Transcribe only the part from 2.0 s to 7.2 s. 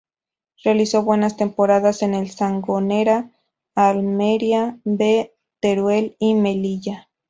en el Sangonera, Almería B, Teruel y Melilla.